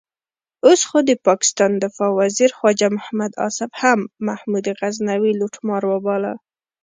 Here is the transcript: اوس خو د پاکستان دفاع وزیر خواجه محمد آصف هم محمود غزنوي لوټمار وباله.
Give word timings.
اوس 0.65 0.81
خو 0.87 0.97
د 1.09 1.11
پاکستان 1.27 1.71
دفاع 1.83 2.11
وزیر 2.21 2.51
خواجه 2.57 2.87
محمد 2.97 3.31
آصف 3.47 3.71
هم 3.81 3.99
محمود 4.27 4.65
غزنوي 4.79 5.31
لوټمار 5.39 5.83
وباله. 5.87 6.33